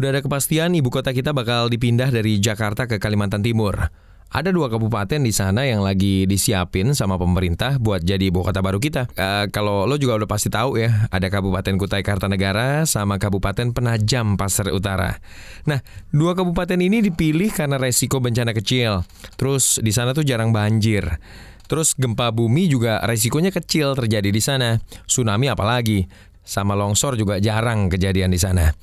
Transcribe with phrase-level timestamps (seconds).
[0.00, 3.92] Udah ada kepastian ibu kota kita bakal dipindah dari Jakarta ke Kalimantan Timur.
[4.32, 8.80] Ada dua kabupaten di sana yang lagi disiapin sama pemerintah buat jadi ibu kota baru
[8.80, 9.12] kita.
[9.12, 14.40] Uh, kalau lo juga udah pasti tahu ya, ada Kabupaten Kutai Kartanegara sama Kabupaten Penajam
[14.40, 15.20] Pasir Utara.
[15.68, 19.04] Nah, dua kabupaten ini dipilih karena resiko bencana kecil.
[19.36, 21.20] Terus di sana tuh jarang banjir.
[21.68, 24.80] Terus gempa bumi juga resikonya kecil terjadi di sana.
[25.06, 26.29] Tsunami apalagi.
[26.50, 28.74] Sama longsor juga jarang kejadian di sana.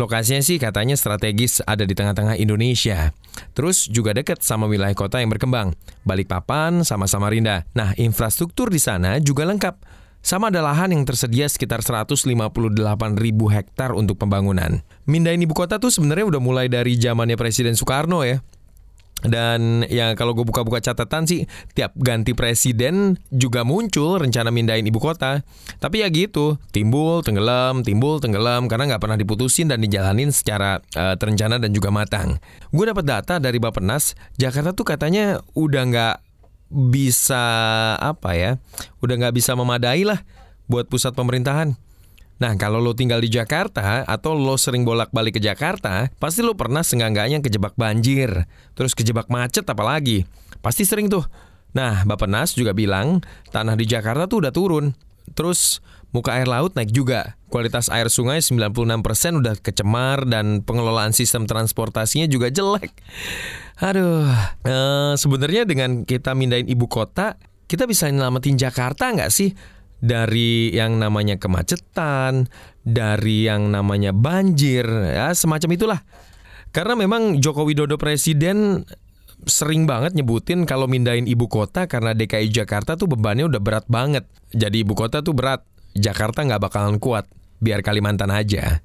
[0.00, 3.12] Lokasinya sih katanya strategis ada di tengah-tengah Indonesia.
[3.52, 5.76] Terus juga dekat sama wilayah kota yang berkembang,
[6.08, 7.68] Balikpapan sama Samarinda.
[7.76, 10.00] Nah, infrastruktur di sana juga lengkap.
[10.24, 12.28] Sama ada lahan yang tersedia sekitar 158
[13.16, 14.80] ribu hektar untuk pembangunan.
[15.04, 18.40] Mindahin ibu kota tuh sebenarnya udah mulai dari zamannya Presiden Soekarno ya.
[19.20, 21.44] Dan ya kalau gue buka-buka catatan sih
[21.76, 25.44] tiap ganti presiden juga muncul rencana mindahin ibu kota.
[25.76, 31.14] Tapi ya gitu, timbul, tenggelam, timbul, tenggelam karena nggak pernah diputusin dan dijalanin secara uh,
[31.20, 32.40] terencana dan juga matang.
[32.72, 36.16] Gue dapat data dari Bappenas, Jakarta tuh katanya udah nggak
[36.70, 37.44] bisa
[37.98, 38.52] apa ya,
[39.02, 40.22] udah nggak bisa memadai lah
[40.70, 41.74] buat pusat pemerintahan.
[42.40, 46.80] Nah, kalau lo tinggal di Jakarta atau lo sering bolak-balik ke Jakarta, pasti lo pernah
[46.80, 50.24] senggangganya kejebak banjir, terus kejebak macet apalagi.
[50.64, 51.28] Pasti sering tuh.
[51.76, 53.20] Nah, Bapak Nas juga bilang
[53.52, 54.96] tanah di Jakarta tuh udah turun.
[55.36, 57.38] Terus muka air laut naik juga.
[57.52, 62.90] Kualitas air sungai 96% udah kecemar dan pengelolaan sistem transportasinya juga jelek.
[63.84, 64.26] Aduh,
[64.64, 67.38] eh, sebenarnya dengan kita mindahin ibu kota,
[67.70, 69.54] kita bisa nyelamatin Jakarta nggak sih?
[70.00, 72.48] Dari yang namanya kemacetan,
[72.82, 76.00] dari yang namanya banjir, ya semacam itulah.
[76.72, 78.84] Karena memang Joko Widodo presiden
[79.48, 84.28] sering banget nyebutin kalau mindahin ibu kota karena DKI Jakarta tuh bebannya udah berat banget.
[84.52, 85.64] Jadi ibu kota tuh berat,
[85.96, 87.28] Jakarta nggak bakalan kuat
[87.60, 88.80] biar Kalimantan aja.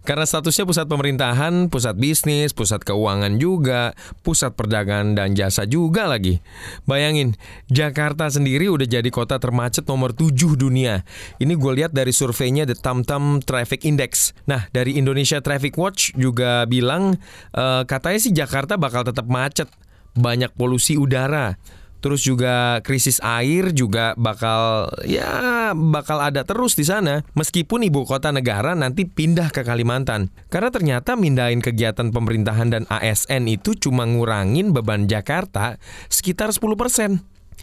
[0.00, 3.92] Karena statusnya pusat pemerintahan, pusat bisnis, pusat keuangan juga,
[4.24, 6.40] pusat perdagangan dan jasa juga lagi.
[6.88, 7.36] Bayangin,
[7.68, 11.04] Jakarta sendiri udah jadi kota termacet nomor 7 dunia.
[11.36, 14.32] Ini gue lihat dari surveinya The TomTom Traffic Index.
[14.48, 17.20] Nah, dari Indonesia Traffic Watch juga bilang
[17.52, 19.68] uh, katanya sih Jakarta bakal tetap macet.
[20.10, 21.54] Banyak polusi udara
[22.00, 28.32] terus juga krisis air juga bakal ya bakal ada terus di sana meskipun ibu kota
[28.32, 34.72] negara nanti pindah ke Kalimantan karena ternyata mindahin kegiatan pemerintahan dan ASN itu cuma ngurangin
[34.72, 35.76] beban Jakarta
[36.08, 37.20] sekitar 10%.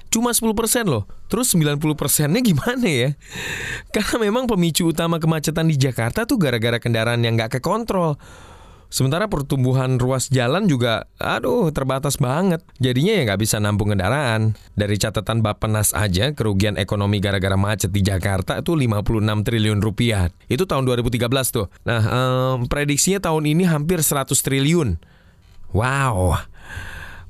[0.07, 1.03] Cuma 10% loh.
[1.27, 3.09] Terus 90 persennya gimana ya?
[3.95, 8.15] Karena memang pemicu utama kemacetan di Jakarta tuh gara-gara kendaraan yang nggak kekontrol.
[8.87, 12.63] Sementara pertumbuhan ruas jalan juga, aduh terbatas banget.
[12.79, 14.55] Jadinya ya nggak bisa nampung kendaraan.
[14.79, 20.31] Dari catatan Bapenas aja, kerugian ekonomi gara-gara macet di Jakarta itu 56 triliun rupiah.
[20.47, 21.67] Itu tahun 2013 tuh.
[21.83, 24.95] Nah, um, prediksinya tahun ini hampir 100 triliun.
[25.75, 26.39] Wow.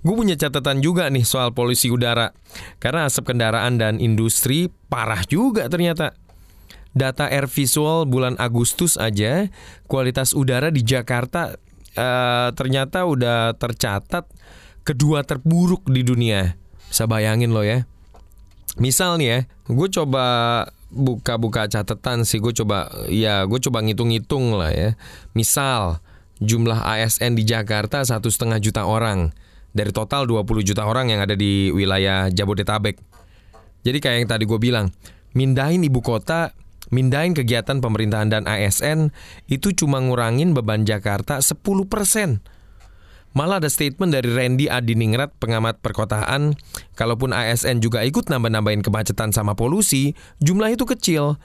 [0.05, 2.37] Gue punya catatan juga nih soal polusi udara.
[2.77, 6.13] Karena asap kendaraan dan industri parah juga ternyata.
[6.95, 9.47] Data air visual bulan Agustus aja,
[9.89, 11.55] kualitas udara di Jakarta
[11.97, 14.29] uh, ternyata udah tercatat
[14.85, 16.55] kedua terburuk di dunia.
[16.87, 17.83] Bisa bayangin lo ya.
[18.77, 20.25] Misal nih ya, gue coba
[20.87, 24.89] buka-buka catatan sih, gue coba ya gue coba ngitung-ngitung lah ya.
[25.33, 25.99] Misal
[26.37, 29.33] jumlah ASN di Jakarta satu setengah juta orang
[29.73, 33.01] dari total 20 juta orang yang ada di wilayah Jabodetabek.
[33.85, 34.89] Jadi kayak yang tadi gue bilang,
[35.37, 36.53] mindahin ibu kota
[36.93, 39.11] mindahin kegiatan pemerintahan dan ASN
[39.51, 41.57] itu cuma ngurangin beban Jakarta 10%.
[43.37, 46.57] Malah ada statement dari Randy Adiningrat, pengamat perkotaan,
[46.97, 51.37] kalaupun ASN juga ikut nambah-nambahin kemacetan sama polusi, jumlah itu kecil.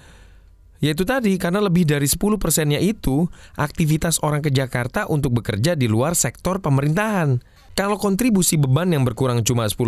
[0.83, 5.87] Yaitu tadi, karena lebih dari 10 persennya itu aktivitas orang ke Jakarta untuk bekerja di
[5.87, 7.39] luar sektor pemerintahan.
[7.73, 9.79] Kalau kontribusi beban yang berkurang cuma 10%,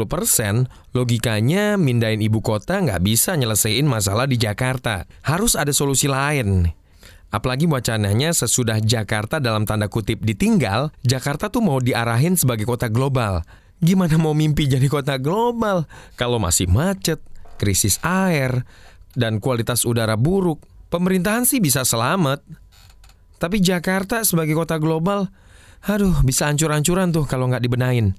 [0.97, 5.05] logikanya mindahin ibu kota nggak bisa nyelesain masalah di Jakarta.
[5.21, 6.71] Harus ada solusi lain.
[7.35, 13.43] Apalagi wacananya sesudah Jakarta dalam tanda kutip ditinggal, Jakarta tuh mau diarahin sebagai kota global.
[13.83, 17.19] Gimana mau mimpi jadi kota global kalau masih macet,
[17.59, 18.63] krisis air,
[19.19, 20.74] dan kualitas udara buruk?
[20.95, 22.39] Pemerintahan sih bisa selamat.
[23.43, 25.27] Tapi Jakarta sebagai kota global
[25.85, 28.17] Aduh, bisa ancur-ancuran tuh kalau nggak dibenain.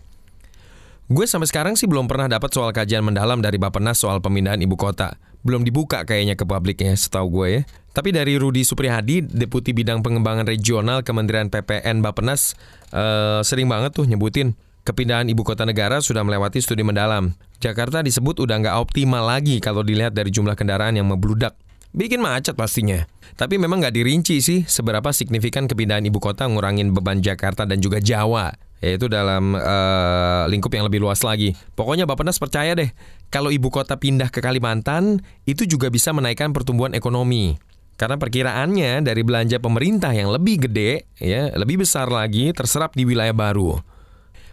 [1.10, 4.77] Gue sampai sekarang sih belum pernah dapat soal kajian mendalam dari Bapenas soal pemindahan ibu
[4.77, 5.18] kota.
[5.42, 7.62] Belum dibuka kayaknya ke publiknya, setahu gue ya.
[7.94, 12.54] Tapi dari Rudi Supriyadi, Deputi Bidang Pengembangan Regional Kementerian PPN Bapenas,
[12.94, 14.54] uh, sering banget tuh nyebutin
[14.86, 17.33] kepindahan ibu kota negara sudah melewati studi mendalam.
[17.57, 21.57] Jakarta disebut udah nggak optimal lagi kalau dilihat dari jumlah kendaraan yang membludak.
[21.95, 23.07] Bikin macet pastinya.
[23.39, 28.03] Tapi memang nggak dirinci sih seberapa signifikan kepindahan ibu kota ngurangin beban Jakarta dan juga
[28.03, 28.51] Jawa.
[28.83, 31.56] Yaitu dalam uh, lingkup yang lebih luas lagi.
[31.80, 32.92] Pokoknya Bapak Nas percaya deh,
[33.31, 37.56] kalau ibu kota pindah ke Kalimantan, itu juga bisa menaikkan pertumbuhan ekonomi.
[37.95, 43.31] Karena perkiraannya dari belanja pemerintah yang lebih gede, ya lebih besar lagi terserap di wilayah
[43.31, 43.80] baru.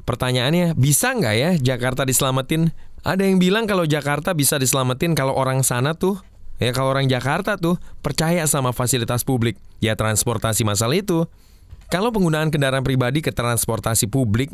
[0.06, 2.70] Pertanyaannya, bisa nggak ya Jakarta diselamatin?
[3.02, 6.22] Ada yang bilang kalau Jakarta bisa diselamatin kalau orang sana tuh
[6.60, 11.26] Ya kalau orang Jakarta tuh percaya sama fasilitas publik, ya transportasi massal itu.
[11.90, 14.48] Kalau penggunaan kendaraan pribadi ke transportasi publik,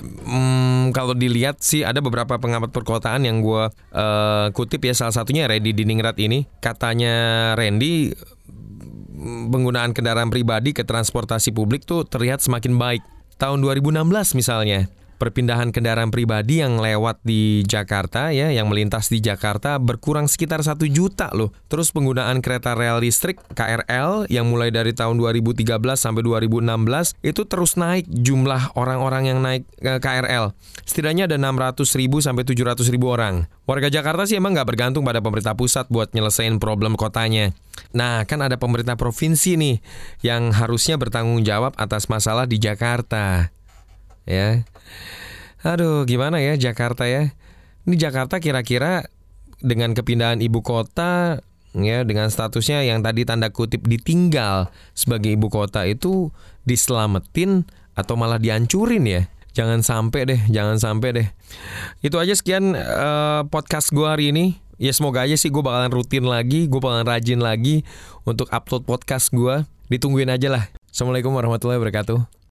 [0.00, 5.44] hmm, kalau dilihat sih ada beberapa pengamat perkotaan yang gue uh, kutip ya salah satunya
[5.44, 6.48] Randy Diningrat ini.
[6.62, 8.14] Katanya Randy
[9.52, 13.02] penggunaan kendaraan pribadi ke transportasi publik tuh terlihat semakin baik.
[13.36, 14.04] Tahun 2016
[14.36, 14.88] misalnya,
[15.20, 20.88] perpindahan kendaraan pribadi yang lewat di Jakarta ya, yang melintas di Jakarta berkurang sekitar satu
[20.88, 21.52] juta loh.
[21.68, 27.76] Terus penggunaan kereta rel listrik KRL yang mulai dari tahun 2013 sampai 2016 itu terus
[27.76, 30.56] naik jumlah orang-orang yang naik ke KRL.
[30.88, 33.44] Setidaknya ada 600 ribu sampai 700 ribu orang.
[33.68, 37.52] Warga Jakarta sih emang nggak bergantung pada pemerintah pusat buat nyelesain problem kotanya.
[37.92, 39.76] Nah, kan ada pemerintah provinsi nih
[40.24, 43.52] yang harusnya bertanggung jawab atas masalah di Jakarta
[44.30, 44.62] ya.
[45.60, 47.36] Aduh, gimana ya Jakarta ya?
[47.84, 49.04] Ini Jakarta kira-kira
[49.60, 51.44] dengan kepindahan ibu kota
[51.76, 56.32] ya dengan statusnya yang tadi tanda kutip ditinggal sebagai ibu kota itu
[56.64, 59.22] diselamatin atau malah dihancurin ya.
[59.50, 61.28] Jangan sampai deh, jangan sampai deh.
[62.00, 64.62] Itu aja sekian uh, podcast gue hari ini.
[64.80, 67.84] Ya semoga aja sih gue bakalan rutin lagi, gue bakalan rajin lagi
[68.24, 69.66] untuk upload podcast gue.
[69.92, 70.64] Ditungguin aja lah.
[70.88, 72.40] Assalamualaikum warahmatullahi wabarakatuh.